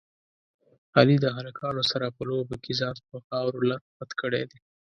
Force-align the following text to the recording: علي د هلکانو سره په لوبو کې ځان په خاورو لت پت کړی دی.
علي 0.97 1.15
د 1.21 1.25
هلکانو 1.37 1.81
سره 1.91 2.05
په 2.15 2.21
لوبو 2.29 2.55
کې 2.63 2.71
ځان 2.79 2.95
په 3.09 3.17
خاورو 3.25 3.59
لت 3.69 3.83
پت 3.97 4.09
کړی 4.21 4.43
دی. 4.49 4.59